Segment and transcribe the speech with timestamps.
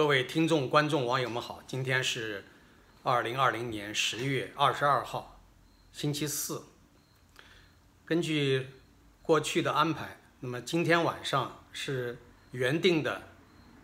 [0.00, 2.42] 各位听众、观众、网友们好，今天是
[3.02, 5.38] 二零二零年十月二十二号，
[5.92, 6.62] 星期四。
[8.06, 8.68] 根据
[9.20, 12.16] 过去的安排，那么今天晚上是
[12.52, 13.24] 原定的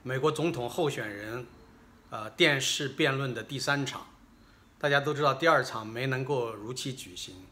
[0.02, 1.46] 美国总统候选人
[2.08, 4.06] 呃电视辩论的第三场。
[4.78, 7.44] 大家都知道，第二场没能够如期举行，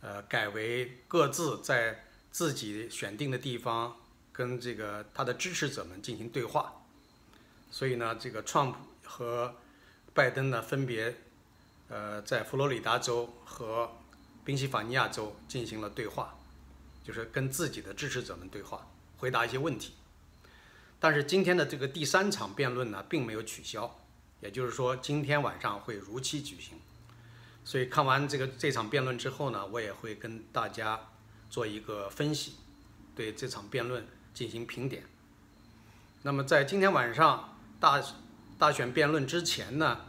[0.00, 3.94] 呃，改为各自在自己选定的地方
[4.32, 6.80] 跟这个他的支持者们进行对话。
[7.74, 9.52] 所以呢，这个川普和
[10.12, 11.12] 拜登呢，分别
[11.88, 13.90] 呃在佛罗里达州和
[14.44, 16.38] 宾夕法尼亚州进行了对话，
[17.02, 19.94] 就是跟自己的支持者们对话，回答一些问题。
[21.00, 23.98] 但是今天的这个第三场辩论呢，并没有取消，
[24.40, 26.78] 也就是说今天晚上会如期举行。
[27.64, 31.08] 所以看完这个这场辩论之后呢，我也会跟大家
[31.50, 32.54] 做一个分析，
[33.16, 35.02] 对这场辩论进行评点。
[36.22, 37.50] 那么在今天晚上。
[37.84, 38.02] 大
[38.58, 40.00] 大选辩论之前呢，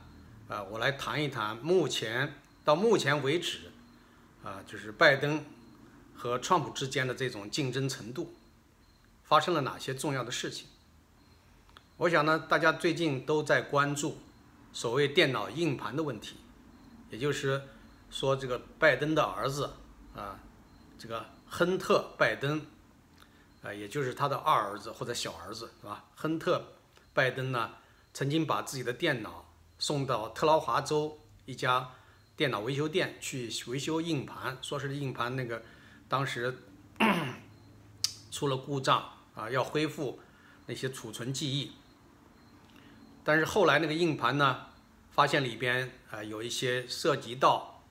[0.47, 3.70] 啊，我来谈一谈目前到目前为止，
[4.45, 5.43] 啊，就是拜登
[6.15, 8.34] 和川普之间的这种竞争程度，
[9.26, 10.70] 发生了哪些重要的事情？
[11.98, 14.20] 我想呢，大家最近都在关注
[14.71, 16.37] 所谓电脑硬盘的问题，
[17.09, 17.62] 也就是
[18.09, 19.70] 说，这个拜登的儿子
[20.15, 20.40] 啊，
[20.98, 22.65] 这个亨特·拜登，
[23.62, 26.05] 啊，也就是他的二儿子或者小儿子，是吧？
[26.15, 26.63] 亨特。
[27.16, 27.71] 拜登呢，
[28.13, 29.49] 曾经把自己的电脑
[29.80, 31.91] 送到特劳华州一家
[32.35, 35.63] 电脑维修店去维修硬盘，说是硬盘那个
[36.10, 36.54] 当时
[38.30, 40.20] 出了故障啊，要恢复
[40.66, 41.71] 那些储存记忆。
[43.24, 44.66] 但是后来那个硬盘呢，
[45.12, 47.82] 发现里边啊有一些涉及到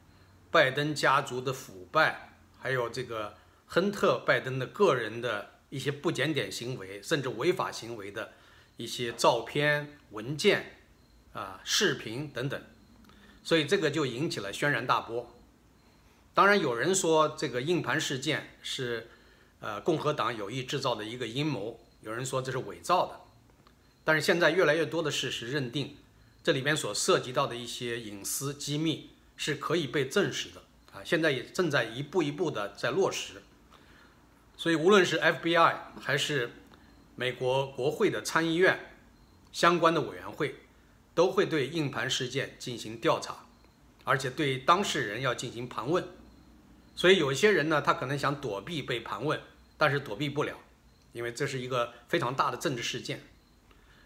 [0.51, 8.35] 拜登家族的腐败，还有这个亨特·拜登的个人的一些不检点行为，甚至违法行为的。
[8.77, 10.79] 一些照片、文件、
[11.33, 12.61] 啊视频等等，
[13.43, 15.35] 所以这个就引起了轩然大波。
[16.33, 19.09] 当然，有人说这个硬盘事件是
[19.61, 23.21] 呃共和党有意制造的一个阴谋，有人说这是伪造的。
[24.05, 25.97] 但是现在越来越多的事实认定，
[26.43, 33.43] 这里面所涉及到的一些隐私机密是可以被证实的啊，现在也正在一步一步的在落实。
[34.57, 36.51] 所以无论是 FBI 还是
[37.17, 38.93] 美国国会的参议院
[39.53, 40.57] 相关的委员会
[41.15, 43.47] 都会对硬盘事件进行调查，
[44.03, 46.05] 而且对当事人要进行盘问。
[46.97, 49.41] 所以有一些人呢，他可能想躲避被盘问，
[49.77, 50.57] 但是躲避不了，
[51.13, 53.23] 因为这是一个非常大的政治事件。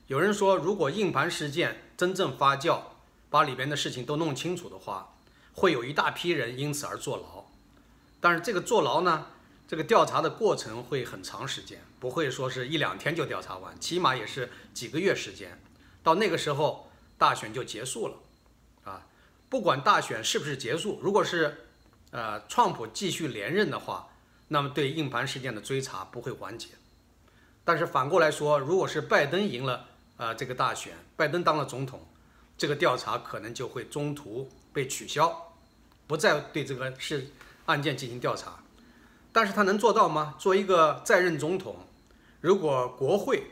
[0.07, 2.81] 有人说，如果硬盘事件真正发酵，
[3.31, 5.15] 把里边的事情都弄清楚的话，
[5.55, 7.47] 会有一大批人因此而坐牢。
[8.21, 9.27] 但是这个坐牢呢？
[9.67, 15.61] 这个调查的过程会很长时间，不会说是一两天就调查完，起码也是几个月时间。
[16.03, 18.15] 到那个时候，大选就结束了，
[18.85, 19.07] 啊，
[19.49, 21.67] 不管大选是不是结束，如果是，
[22.11, 24.09] 呃，川普继续连任的话，
[24.47, 26.69] 那么对硬盘事件的追查不会完结。
[27.65, 29.85] 但是反过来说，如果是拜登赢了，
[30.17, 32.01] 呃，这个大选，拜登当了总统，
[32.57, 35.53] 这个调查可能就会中途被取消，
[36.07, 37.29] 不再对这个事
[37.67, 38.59] 案件进行调查。
[39.31, 40.35] 但是他能做到吗？
[40.39, 41.77] 做一个在任总统，
[42.49, 43.43] 如果国会、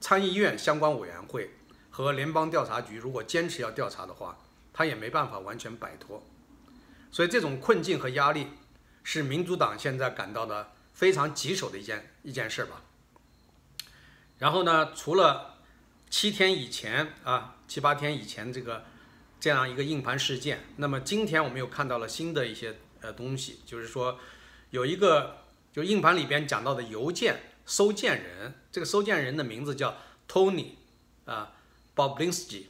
[0.00, 1.50] 参议院相关委员会
[1.88, 4.36] 和联邦调查局如果坚持要调查的话，
[4.72, 6.20] 他也没办法完全摆脱。
[7.12, 8.48] 所以这种困境和压力
[9.04, 12.82] 是民主党现在感到的非常棘手的一件一件事吧。
[14.38, 15.58] 然后呢，除了
[16.10, 18.82] 七天以前啊，七八天以前这个
[19.38, 24.18] 这样一个硬盘事件，那么今天我们又看到了新的一些呃东西，就是说。
[24.70, 25.38] 有一个，
[25.72, 29.96] 就硬盘里边讲到的邮件收件人，这个收件人的名字叫
[30.28, 30.70] Tony，
[31.24, 31.52] 啊
[31.94, 32.64] ，Boblinsky。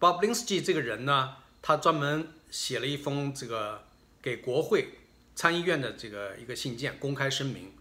[0.00, 3.84] Boblinsky 这个人呢，他专门写了一封这个
[4.22, 5.00] 给国会
[5.34, 7.74] 参议院的这个一个信件，公开声明，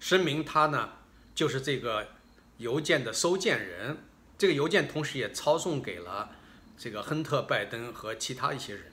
[0.00, 0.92] 声明他呢
[1.34, 2.08] 就是这个
[2.56, 3.98] 邮件的收件人。
[4.38, 6.30] 这个邮件同时也抄送给了
[6.78, 8.90] 这个亨特·拜登和其他一些人。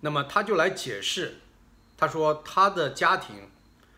[0.00, 1.36] 那么他就来解释。
[1.96, 3.48] 他说，他的家庭，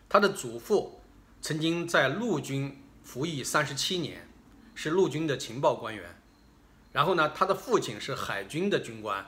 [0.07, 1.01] 他的祖父
[1.43, 4.29] 曾经在陆军服役三十七年，
[4.73, 6.15] 是陆军的情报官员。
[6.93, 9.25] 然后呢，他的父亲是海军的军官，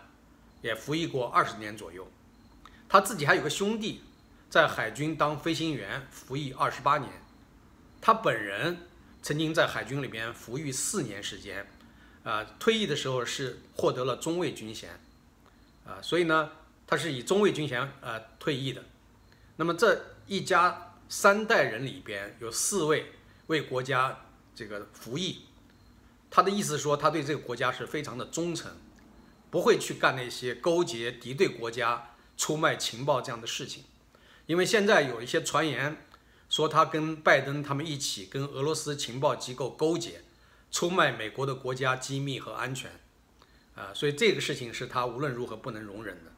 [0.61, 2.09] 也服役过二十年左右。
[2.87, 4.01] 他自己还有个兄弟，
[4.49, 7.11] 在海军当飞行员，服役二十八年。
[7.99, 8.77] 他本人
[9.21, 11.67] 曾经在海军里边服役四年时间，
[12.23, 14.89] 啊，退役的时候是获得了中尉军衔，
[15.85, 16.49] 啊，所以呢。
[16.87, 18.83] 他是以中尉军衔呃退役的，
[19.55, 23.11] 那么这一家三代人里边有四位
[23.47, 24.25] 为国家
[24.55, 25.45] 这个服役，
[26.29, 28.71] 他的意思说他对这个国家是非常的忠诚，
[29.49, 33.83] 不会去干那些勾结敌对国家、出卖情报这样的事情。
[34.45, 36.05] 因为现在有一些传言
[36.49, 40.21] 说他跟拜登他们一起跟俄罗斯情报机构勾结，
[40.71, 42.91] 出卖美国的国家机密和安全，
[43.75, 46.31] 啊，所以这个事情是他无论如何不能容忍的。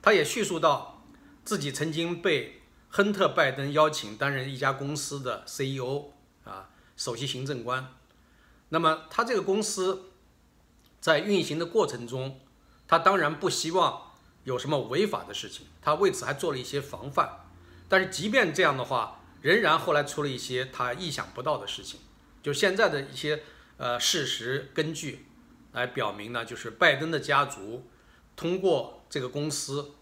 [0.00, 1.06] 他也叙述到
[1.44, 2.60] 自己曾经被
[2.96, 6.12] 亨特·拜登邀请担任一家公司的 CEO
[6.44, 7.92] 啊，首席行政官。
[8.68, 10.12] 那么他这个公司
[11.00, 12.40] 在运行的过程中，
[12.86, 14.12] 他当然不希望
[14.44, 17.48] 有什么违法的事情，他为此还做了一些防范。
[17.88, 21.98] 但是即便这样的话，仍然后来出了一些他意想不到的事情。
[22.44, 23.42] 就现在的一些
[23.76, 25.26] 呃事实根据
[25.72, 27.88] 来表明呢，就是拜登的家族
[28.36, 29.00] 通过。
[29.10, 29.92] 这个公司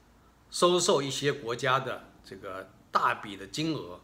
[0.50, 3.98] 收受一些国家的这个大笔的金额，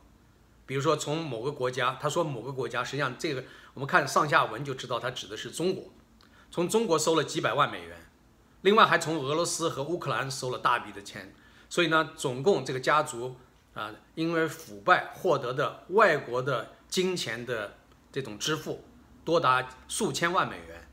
[0.67, 3.45] 比如说从某个国家，他说某个国家，实际上这个
[3.75, 5.85] 我们看上下文就知道，他指的是中国，
[6.51, 8.11] 从中国收了几百万美元，
[8.63, 11.33] 另外还从俄罗斯和乌克兰收了大笔的钱，
[11.69, 13.37] 所以呢，总共这个家族
[13.75, 17.77] 啊，因为腐败获得的外国的金钱的
[18.11, 18.83] 这种支付，
[19.25, 20.89] 多达数千万美元。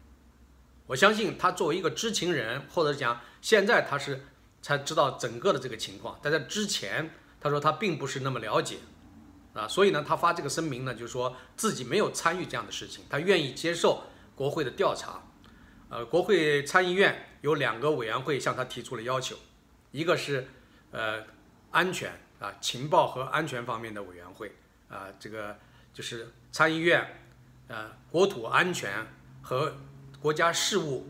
[0.87, 4.25] 我相信他作为一个知情人，或者讲现在他是
[4.61, 7.09] 才知道整个的这个情况，但在之前
[7.45, 8.77] 他说他并不是那么了解，
[9.53, 14.01] 啊，所以呢他发这个声明呢，就是说自己没有参与这样的事情，他愿意接受
[14.35, 15.21] 国会的调查，
[15.89, 19.35] 呃，国会参议院有两个委员会向他提出了要求，
[19.91, 20.47] 一个是
[20.89, 21.23] 呃
[21.69, 24.51] 安全啊情报和安全方面的委员会
[24.89, 25.55] 啊，这个
[25.93, 27.21] 就是参议院
[27.67, 29.05] 呃国土安全
[29.43, 29.71] 和。
[30.21, 31.05] 国家事务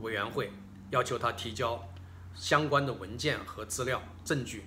[0.00, 0.52] 委员会
[0.90, 1.88] 要求他提交
[2.36, 4.64] 相关的文件和资料证据。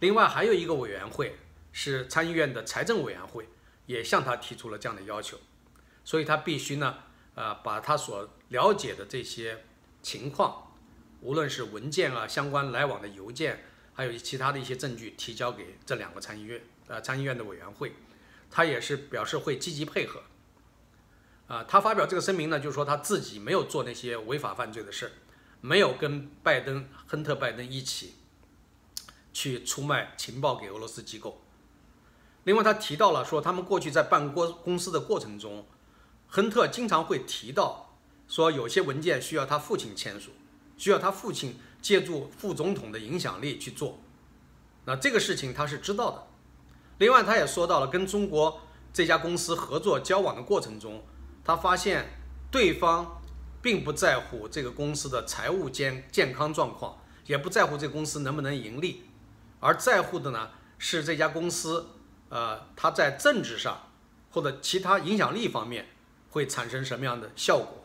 [0.00, 1.36] 另外还有一个委员会
[1.72, 3.48] 是参议院的财政委员会，
[3.86, 5.38] 也向他提出了这样的要求。
[6.04, 6.98] 所以他必须呢，
[7.34, 9.64] 呃，把他所了解的这些
[10.02, 10.74] 情况，
[11.20, 13.64] 无论是文件啊、相关来往的邮件，
[13.94, 17.92] 还有其他的一些证据，提交给这两个参议院，呃，参议院的委员会。
[18.50, 20.22] 他也是表示会积极配合。
[21.48, 25.12] 啊，他发表这个声明呢，就是说他自己没有做那些违法犯罪的事，
[25.60, 28.14] 没有跟拜登、亨特·拜登一起
[29.46, 31.40] 去出卖情报给俄罗斯机构。
[32.42, 35.64] 另外，他提到了说，他们过去在办公公司的过程中，
[36.26, 37.96] 亨特经常会提到
[38.26, 40.32] 说，有些文件需要他父亲签署，
[40.76, 43.98] 需要他父亲借助副总统的影响力去做。
[44.84, 46.26] 那这个事情他是知道的。
[46.98, 48.60] 另外，他也说到了跟中国
[48.92, 51.04] 这家公司合作交往的过程中。
[51.44, 52.18] 他发现
[52.50, 53.22] 对方
[53.62, 59.04] 并不在乎这个公司的财务健健康状况，也不在乎这个公司能不能盈利，
[59.60, 61.86] 而在乎的呢是这家公司，
[62.28, 63.90] 呃，它在政治上
[64.30, 65.88] 或者其他影响力方面
[66.30, 67.84] 会产生什么样的效果？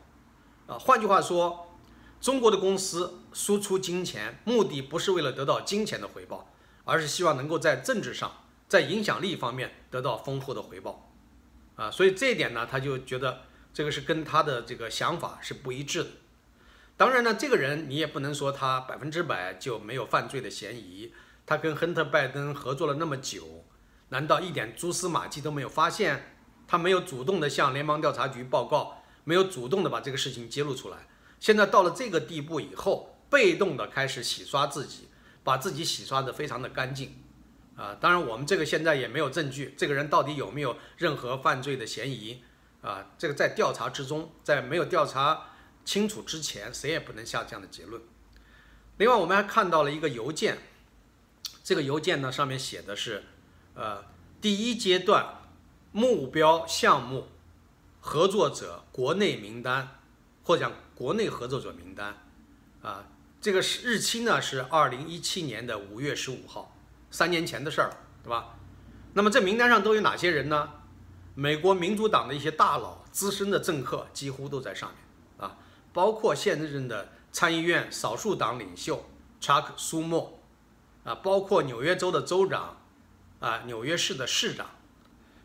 [0.68, 1.77] 啊，换句话说，
[2.19, 6.53] 中国的公司输出金钱，目的不是为了得到金钱的回报，
[6.85, 8.31] 而是希望能够在政治上、
[8.67, 11.12] 在影响力方面得到丰厚的回报。
[11.75, 13.41] 啊，所以这一点呢，他就觉得。
[13.74, 16.09] 这个是跟他的这个想法是不一致的。
[16.97, 21.13] 当然呢，这个人你也不能说他百分之百就没有犯罪的嫌疑。
[21.51, 23.65] 他跟亨特·拜登合作了那么久，
[24.07, 26.38] 难道一点蛛丝马迹都没有发现？
[26.65, 31.10] 他没有主动的向联邦调查局报告，没有主动的把这个事情揭露出来。
[31.41, 35.10] 现在到了这个地步以后，被动的开始洗刷自己，
[35.43, 37.22] 把自己洗刷的非常的干净。
[37.75, 42.41] 啊，当然我们这个现在也没有证据，这个人到底有没有任何犯罪的嫌疑？
[42.81, 45.50] 啊，这个在调查之中，在没有调查
[45.84, 48.01] 清楚之前，谁也不能下这样的结论。
[48.96, 50.58] 另外，我们还看到了一个邮件，
[51.63, 53.24] 这个邮件呢上面写的是，
[53.75, 54.03] 呃，
[54.41, 55.41] 第一阶段
[55.91, 57.27] 目标项目
[58.00, 60.00] 合作者国内名单，
[60.44, 62.18] 或者讲国内合作者名单，
[62.82, 63.08] 啊，
[63.39, 66.75] 这个是日期呢是二零一七年的五月十五号，
[67.12, 67.91] 三年前的事儿，
[68.24, 68.56] 对吧？
[69.13, 70.72] 那么这名单上都有哪些人呢？
[71.36, 75.58] 美国民主党的一些大佬、资深的政客几乎都在上面啊，
[75.94, 79.06] 包括现任的参议院少数党领袖
[79.39, 80.40] 查克·苏莫
[81.03, 82.77] 啊，包括纽约州的州长
[83.39, 84.67] 啊，纽约市的市长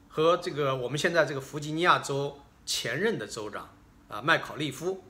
[0.08, 3.68] 和这个我们现在这个弗吉尼亚州前任的州长
[4.08, 5.04] 啊麦考利夫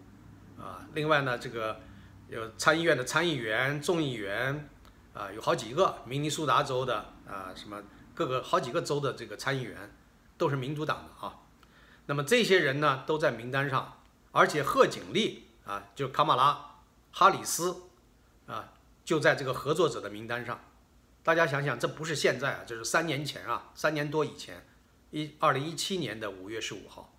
[0.59, 1.81] 啊，另外呢，这个
[2.29, 4.69] 有参议院的参议员、众议员
[5.15, 7.83] 啊，有好几个明尼苏达州的啊，什么
[8.15, 9.93] 各个好几个州的这个参议员。
[10.39, 11.35] 都是民主党的啊，
[12.05, 16.77] 那么这些人呢都在名单上，而且贺锦丽啊，就卡马拉
[17.11, 17.85] 哈里斯
[18.47, 18.69] 啊，
[19.07, 20.61] 就在这个合作者的名单上。
[21.23, 24.67] 大家想想，这不是现在啊，这是三年前啊，三年多以前，
[25.13, 27.15] 一二零一七年的五月十五号，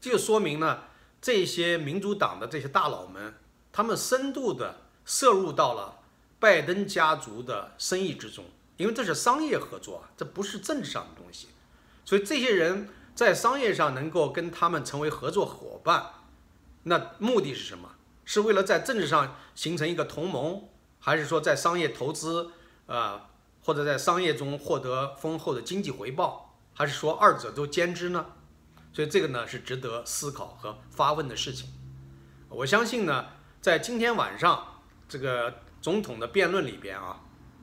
[0.00, 0.82] 这就说明呢，
[1.22, 3.34] 这些民主党的这些大佬们，
[3.72, 6.00] 他们深度的摄入到了
[6.40, 8.44] 拜登家族的生意之中，
[8.76, 11.48] 因为这是商业合作啊，这不是政治上的东西，
[12.04, 16.04] 所以这些人在商业上能够跟他们成为合作伙伴，
[16.82, 17.94] 那目的是什么？
[18.24, 20.68] 是为了在政治上形成一个同盟，
[21.00, 22.50] 还是说在商业投资
[22.86, 23.30] 啊，
[23.62, 28.26] 或者在商业中获得丰厚的经济回报，还是说二者都兼之呢？
[28.92, 31.70] 所以这个呢是值得思考和发问的事情。
[32.48, 33.26] 我相信呢，
[33.60, 37.20] 在今天晚上这个总统的辩论里边啊，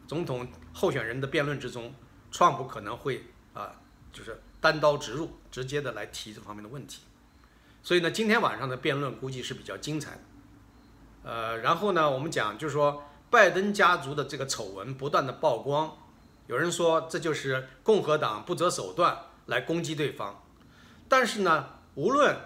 [0.08, 1.94] 总统候选人的辩论之中，
[2.32, 3.82] 川普可能会啊，
[4.14, 7.02] 就是单刀直入，直接的来提这方面的问题。
[7.82, 10.20] 所以呢，今天晚上的辩论估计是比较精彩的。
[11.24, 15.98] 呃，然后呢，我们讲就是说，拜登家族的这个丑闻不断的曝光，
[16.48, 19.18] 有人说这就是共和党不择手段
[19.48, 20.44] 来攻击对方。
[21.08, 22.38] 但是呢，无论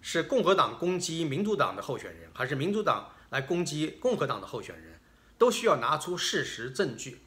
[0.00, 5.00] 是共和党攻击民主党的候选人，还是民主党来攻击共和党的候选人，
[5.36, 7.22] 都需要拿出事实证据。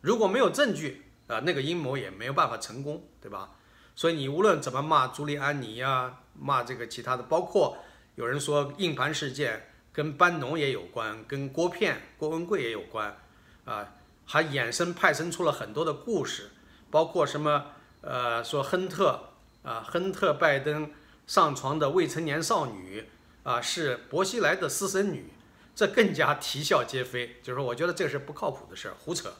[0.00, 3.50] 如果没有证据，啊，那个阴谋也没有办法成功，对吧？
[3.94, 7.78] 所以你无论怎么骂朱利安尼呀，骂这个其他的，包括
[8.16, 13.16] 有人说硬盘事件跟班农也有关，跟郭片、郭文贵也有关，
[13.64, 13.94] 啊，
[14.26, 16.50] 还衍生派生出了很多的故事，
[16.90, 17.68] 包括什么
[18.02, 19.30] 呃，说亨特。
[19.64, 20.90] 啊，亨特·拜登
[21.26, 23.08] 上床的未成年少女
[23.44, 25.32] 啊，是薄熙来的私生女，
[25.74, 27.40] 这更加啼笑皆非。
[27.42, 29.30] 就是说，我觉得这是不靠谱的事儿，胡扯，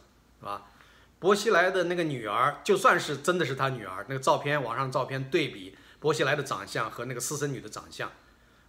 [0.40, 0.62] 是吧？
[1.18, 8.10] 薄熙来的那个女儿，就算是真的是他女儿，那个照片网上照片对比薄熙来的长相和那个私生女的长相，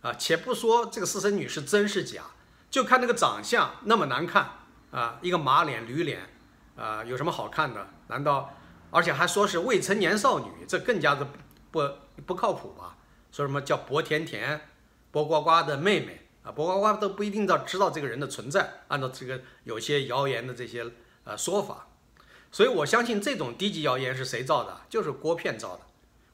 [0.06, 2.22] 啊，且不说这个私生女是真是假，
[2.70, 4.52] 就看那个长相那么难看
[4.92, 6.30] 啊，一个马脸驴脸，
[6.76, 7.88] 啊，有什么好看的？
[8.10, 8.54] 难道？
[8.92, 11.28] 而且还说是未成年少女，这更加的。
[11.72, 11.82] 不
[12.26, 12.96] 不靠谱吧？
[13.32, 14.70] 说什么叫薄甜甜、
[15.12, 16.52] 薄瓜瓜的妹妹啊？
[16.52, 18.84] 薄瓜瓜都不一定道知道这个人的存在。
[18.90, 20.86] 按照这个有些谣言的这些
[21.24, 21.88] 呃说法，
[22.52, 24.82] 所以我相信这种低级谣言是谁造的？
[24.88, 25.82] 就是郭片造的。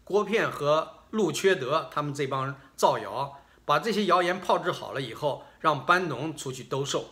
[0.04, 7.06] 郭片和陆缺德他们这帮造谣，把这些谣言炮制好了以后，让班农出去兜售。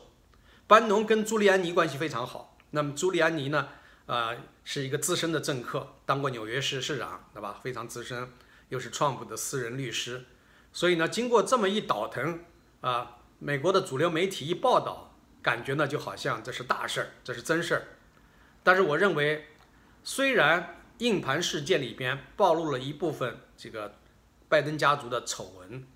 [0.68, 2.58] 班农跟朱利安尼关系非常好。
[2.72, 3.70] 那么朱利安尼呢？
[4.06, 7.60] 啊，是一个资深的政客，当过纽约市市长，对吧？
[7.62, 8.32] 非常资深，
[8.70, 10.26] 又是创普的私人律师，
[10.74, 12.40] 所以呢，经过这么一倒腾，
[12.82, 17.84] 啊，美国的主流媒体一报道，感觉呢就好像这是大事儿，这是真事儿。
[18.64, 19.48] 但是我认为，
[20.04, 23.96] 虽然硬盘事件里边暴露了一部分这个
[24.48, 25.88] 拜登家族的丑闻，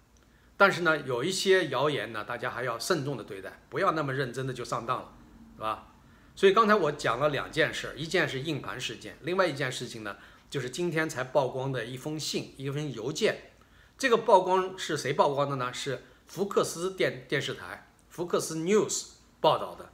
[0.63, 5.09] 但是呢，有一些谣言呢，大家还要慎重的对待，不要那么认真的就上当了，
[5.57, 5.89] 是吧？
[6.37, 10.15] 所以刚才我讲了两件事，一件是硬盘事件，另外一件事情呢，
[10.49, 13.51] 就是今天才曝光的一封信，一封邮件。
[13.97, 15.73] 这个曝光是谁曝光的呢？
[15.73, 19.89] 是福克斯电电视台，福克斯 News 报道的。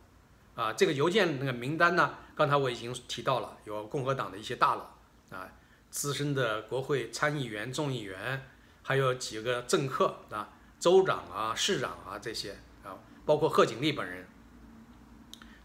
[0.54, 4.96] 啊，这个邮件那个名单呢，刚才我已经提到了，有共和党的一些大佬
[5.36, 5.50] 啊，
[5.90, 8.48] 资深的国会参议员、众议员，
[8.84, 10.50] 还有几个政客啊，
[10.80, 12.96] 州长啊、市长啊这些啊，
[13.26, 14.28] 包括贺锦丽本人。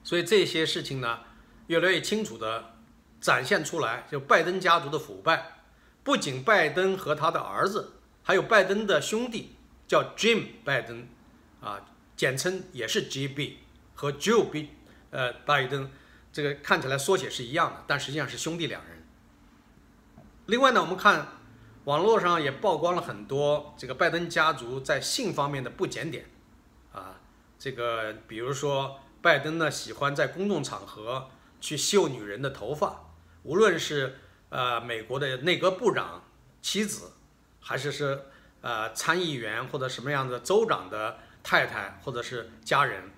[0.02, 1.21] 所以这些事情呢，
[1.68, 2.75] 越来越清楚的
[3.21, 5.62] 展现出来，就拜登家族的腐败，
[6.02, 9.56] 不仅拜登和他的儿子，还有拜登的兄弟，
[9.88, 11.09] 叫 Jim 拜登，
[11.61, 11.80] 啊，
[12.16, 13.59] 简称也是 GB
[13.94, 14.71] 和 Joe B，
[15.11, 15.90] 呃，拜登，
[16.30, 19.06] 这个看起来缩写是一样的，但实际上是兄弟两人。
[20.47, 21.34] 另外呢，我们看
[21.85, 26.26] 网络上也曝光了很多这个拜登家族在性方面的不检点，
[26.93, 27.21] 啊，
[27.59, 29.00] 这个比如说。
[29.25, 33.07] 拜登呢喜欢在公众场合去秀女人的头发，
[33.43, 34.19] 无论是
[34.50, 36.23] 呃美国的内阁部长
[36.61, 37.12] 妻子，
[37.59, 38.26] 还是是
[38.61, 43.11] 呃参议员或者什么样的州长的太太或者是家人，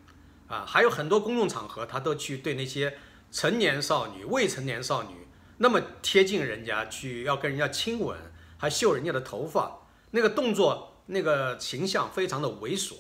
[0.47, 2.97] 啊，还有很多公众场合他都去对那些
[3.33, 8.17] 成年少女、未成年少女那么贴近人家去要跟人家亲吻，
[8.59, 9.79] 还秀人家的头发，
[10.11, 12.95] 那个动作那个形象非常的猥琐。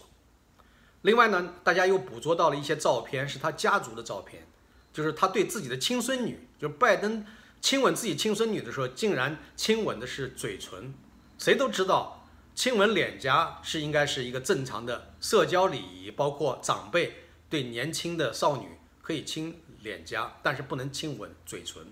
[1.03, 4.47] 另外呢，大家又捕捉到了一些照片，是他家族的照片，
[4.93, 7.25] 就是他对自己的亲孙女，就拜登
[7.61, 10.93] 亲吻自己亲孙女的时候，竟然亲吻的是嘴唇。
[11.39, 21.85] 谁都知道，亲吻脸颊是应该是一个正常的社交礼仪，包括长辈对年轻的少女可以亲脸颊，但是不能亲吻嘴唇，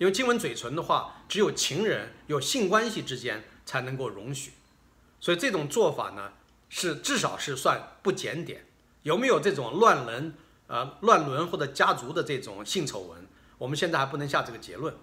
[0.00, 4.52] 因为亲吻嘴唇的话，只有情人有性关系之间才能够容许。
[5.20, 6.32] 所以这种做法呢？
[6.72, 8.64] 是至少是算不检点，
[9.02, 10.32] 有没有这种乱伦、
[10.68, 13.26] 呃乱伦或者家族的这种性丑闻？
[13.58, 14.94] 我们现在还不能下这个结论。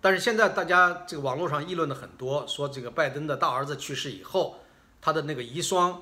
[0.00, 4.60] 但是现在大家这个网络上议论的很多，说这个拜登的大儿子去世以后，
[5.02, 5.98] 他的那个遗孀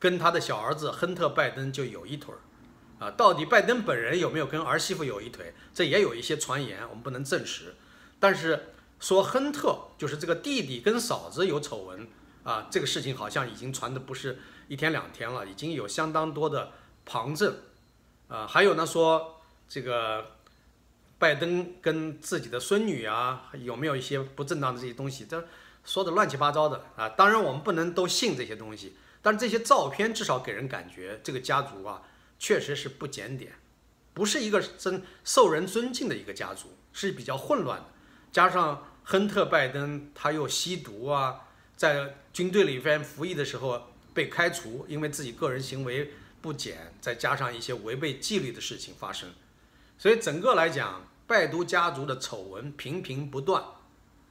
[0.00, 2.40] 跟他的小儿子亨特·拜登就有一腿儿。
[3.04, 5.52] 啊，到底拜登本人有没有跟儿媳妇有一腿？
[5.74, 7.74] 这也有一些传言，我们不能证实。
[8.24, 12.08] 但是说亨特就是这个弟弟跟嫂子有丑闻
[12.42, 16.72] 啊，这个事情好像已经传的不是一天两天了，已经有相当多的
[17.04, 17.54] 旁证。
[18.28, 20.36] 啊，还有呢说这个
[21.18, 25.26] 拜登跟自己的孙女啊有没有一些不正当的这些东西？
[25.26, 25.46] 这
[25.84, 27.10] 说的乱七八糟的啊。
[27.10, 32.02] 当然我们不能都信这些东西，但是这些照片至少给人感觉这个家族啊。
[32.38, 33.52] 确实是不检点，
[34.14, 37.86] 不是一个真受人尊敬的一个家族，是比较混乱的。
[38.34, 41.42] 加上亨特·拜登他又吸毒啊，
[41.76, 43.80] 在军队里边服役的时候
[44.12, 46.10] 被开除，因为自己个人行为
[46.42, 49.30] 不检，再加上一些违背纪律的事情发生，
[49.96, 53.62] 所以整个来讲，拜登家族的丑闻频频不断。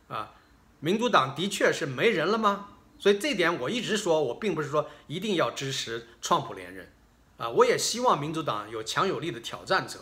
[0.10, 0.34] 啊，
[0.82, 2.72] 民主党的确是没人了吗？
[3.00, 6.92] 所以这点我一直说，我并不是说一定要支持川普连任。
[7.38, 10.00] 啊，我也希望民主党有强有力的挑战者，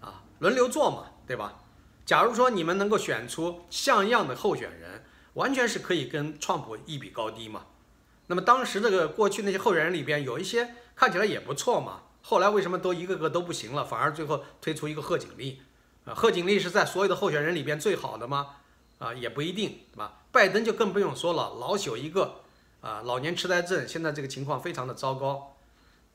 [0.00, 1.58] 啊，轮流做嘛，对吧？
[2.12, 5.02] 假如说你们能够选出像样的候选人，
[5.32, 7.64] 完全是可以跟川普一比高低嘛。
[8.26, 15.62] 那么当时这个过去那些候选人里边有一些看起来也不错嘛，后来为什么都一个个都不行了，反而最后推出一个贺锦丽？
[16.04, 18.56] 啊，贺锦丽是在所有的候选人里边最好的吗？
[18.98, 20.20] 啊，也不一定，对吧？
[20.30, 22.42] 拜登就更不用说了，老朽一个，
[22.82, 25.56] 啊，老年痴呆症，现在这个情况非常的糟糕，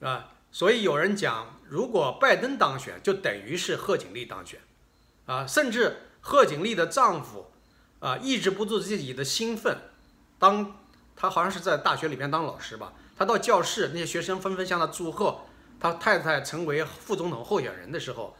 [0.02, 0.30] 啊。
[0.52, 4.60] 所以有人讲，如果拜登当选，就等于是贺锦丽当选，
[5.28, 7.52] 啊，甚至贺锦丽的丈夫，
[8.00, 9.78] 啊，抑制不住自己的兴奋，
[10.40, 10.76] 当
[11.16, 15.42] 他好像是在大学里面当老师吧，他到教室，那些学生纷纷向他祝贺，
[15.80, 18.36] 他太太成为副总统候选人的时候，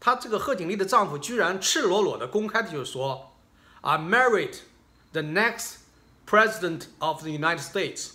[0.00, 3.34] 他这个贺锦丽的丈夫居然赤裸裸的公开的就说
[3.82, 4.56] ，I married
[5.12, 5.74] the next
[6.26, 8.12] president of the United States，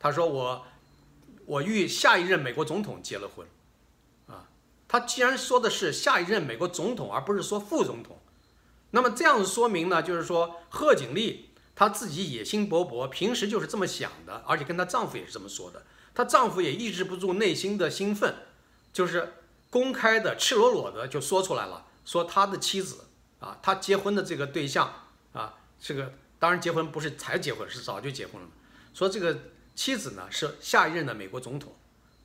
[0.00, 0.66] 他说我。
[1.46, 3.46] 我与下一任美国总统结了婚，
[4.94, 8.16] 他既然说的是下一任美国总统，而不是说副总统，
[8.92, 15.82] 那么这样子说明呢，就是说贺锦丽她自己野心勃勃，平时就是这么想的，而且跟她丈夫也是这么说的，
[16.14, 18.36] 她丈夫也抑制不住内心的兴奋，
[18.92, 19.32] 就是
[19.68, 23.06] 公开的、赤裸裸的就说出来了，说他的妻子
[23.40, 28.48] 啊，他结婚的这个对象啊，这个当然结婚不是才结婚，是早就结婚了，
[28.94, 29.36] 说这个。
[29.74, 31.74] 妻子呢是下一任的美国总统，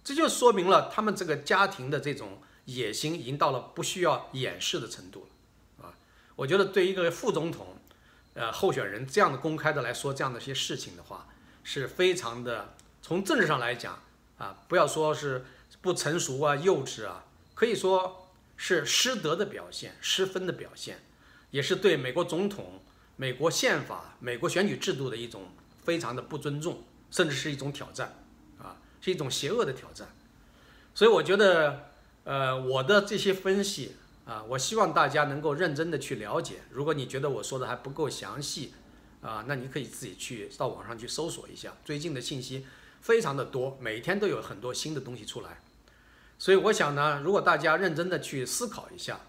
[0.04, 2.40] 这就说明了他们这个家庭的这种
[2.76, 5.28] 野心已经到了不需要掩饰的程度
[5.80, 5.94] 了，啊，
[6.36, 7.78] 我觉得对一个副总统，
[8.34, 11.28] 呃候选人这样的公开的来说这样的一些事情的话，
[11.64, 14.00] 是非常的从政治上来讲
[14.38, 15.46] 啊，不要说是
[15.82, 21.00] 不成熟啊、幼稚啊，可以说是失德的表现、失分的表现，
[21.52, 22.82] 也是对美国总统、
[23.16, 25.52] 美国宪法、美国选举制度的一种
[25.84, 26.84] 非常的不尊重。
[27.12, 28.24] 甚至是一种挑战，
[28.60, 30.08] 啊，是一种邪恶的挑战，
[30.94, 31.89] 所以我觉得，
[32.30, 33.96] 呃，我的这些分析
[34.28, 36.58] 啊，我希望大家能够认真的去了解。
[36.70, 38.72] 如果你觉得我说的还不够详细，
[39.20, 42.68] 啊，那你可以自己去到网上去搜索一下，最近的信息
[43.02, 45.60] 非常的多，每天都有很多新的东西出来。
[46.38, 49.22] 所以我想呢，如果大家认真的去思考一下，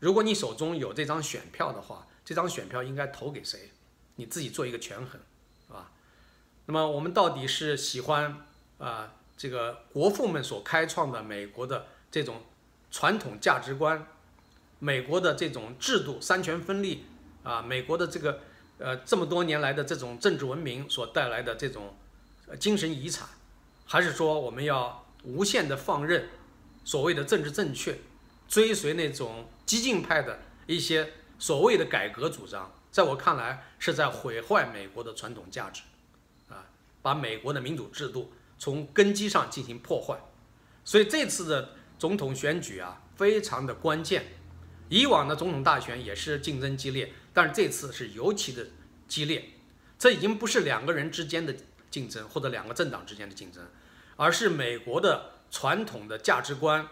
[0.00, 3.70] 如果你手中有这张选票的话，这张选票应该投给谁？
[4.16, 5.20] 你自己做一个权衡。
[6.66, 8.44] 那么我们到底是喜欢
[8.78, 12.42] 啊这个国父们所开创的美国的这种
[12.90, 14.06] 传统价值观，
[14.78, 17.04] 美国的这种制度三权分立
[17.42, 18.40] 啊，美国的这个
[18.78, 21.96] 呃这么多年来的这种政治文明所带来的这种
[22.58, 23.28] 精神遗产，
[23.86, 26.28] 还是说我们要无限的放任
[26.84, 27.98] 所谓的政治正确，
[28.48, 35.82] 追随那种激进派的一些所谓的改革主张，在我看来是在毁坏美国的传统价值
[36.48, 36.64] 啊。
[37.02, 40.18] 把美国的民主制度从根基上进行破坏，
[40.84, 44.26] 所以这次的总统选举啊，非常的关键。
[44.88, 48.66] 以往的总统大选也是竞争激烈，但是这次是尤其的
[49.06, 49.50] 激烈。
[49.98, 51.54] 这已经不是两个人之间的
[51.90, 53.62] 竞争，或者两个政党之间的竞争，
[54.16, 56.88] 而是美国的传统的价值观、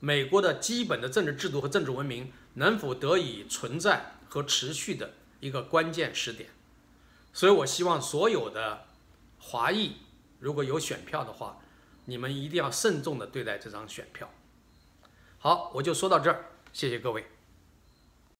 [0.00, 6.50] 美国的基本的政治制度和政治文明能否得以存在和持续的一个关键时点。
[7.32, 8.86] 所以我希望所有的。
[9.38, 9.98] 华裔
[10.40, 11.58] 如果有选票的话，
[12.06, 14.28] 你们一定要慎重的对待这张选票。
[15.38, 17.24] 好，我就说到这儿，谢谢各位。